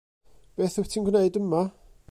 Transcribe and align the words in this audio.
Beth 0.61 0.77
wyt 0.79 0.89
ti'n 0.95 1.05
gwneud 1.11 1.39
yma? 1.43 1.63